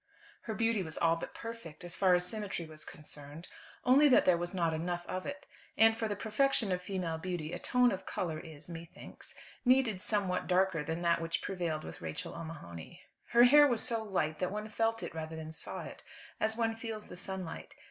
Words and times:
'"Her 0.45 0.55
beauty 0.55 0.81
was 0.81 0.97
all 0.97 1.15
but 1.15 1.35
perfect, 1.35 1.83
as 1.83 1.95
far 1.95 2.15
as 2.15 2.25
symmetry 2.25 2.65
was 2.65 2.83
concerned, 2.85 3.47
only 3.85 4.07
that 4.09 4.25
there 4.25 4.35
was 4.35 4.51
not 4.51 4.73
enough 4.73 5.05
of 5.05 5.27
it; 5.27 5.45
and 5.77 5.95
for 5.95 6.07
the 6.07 6.15
perfection 6.15 6.71
of 6.71 6.81
female 6.81 7.19
beauty 7.19 7.53
a 7.53 7.59
tone 7.59 7.91
of 7.91 8.07
colour 8.07 8.39
is, 8.39 8.67
methinks, 8.67 9.35
needed 9.63 10.01
somewhat 10.01 10.47
darker 10.47 10.83
than 10.83 11.03
that 11.03 11.21
which 11.21 11.43
prevailed 11.43 11.83
with 11.83 12.01
Rachel 12.01 12.33
O'Mahony. 12.33 13.03
Her 13.27 13.43
hair 13.43 13.67
was 13.67 13.83
so 13.83 14.03
light 14.03 14.39
that 14.39 14.51
one 14.51 14.69
felt 14.69 15.03
it 15.03 15.13
rather 15.13 15.35
than 15.35 15.51
saw 15.51 15.81
it, 15.83 16.03
as 16.39 16.57
one 16.57 16.75
feels 16.75 17.05
the 17.05 17.15
sunlight. 17.15 17.75